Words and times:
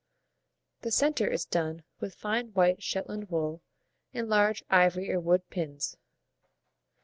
The 0.81 0.89
centre 0.89 1.27
is 1.27 1.45
done 1.45 1.83
with 1.99 2.15
fine 2.15 2.47
white 2.53 2.81
Shetland 2.81 3.29
wool 3.29 3.61
and 4.15 4.27
large 4.27 4.63
ivory 4.67 5.11
or 5.11 5.19
wood 5.19 5.47
pins. 5.51 5.95